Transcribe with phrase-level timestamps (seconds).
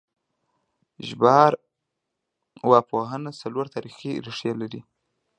[1.07, 4.81] ژبارواپوهنه څلور تاریخي ریښې لري